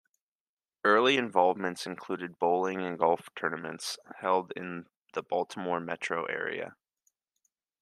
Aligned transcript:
Early 0.83 1.15
involvements 1.15 1.85
included 1.85 2.39
bowling 2.39 2.81
and 2.81 2.97
golf 2.97 3.29
tournaments 3.35 3.99
held 4.19 4.51
in 4.55 4.87
the 5.13 5.21
Baltimore 5.21 5.79
metro 5.79 6.25
area. 6.25 6.75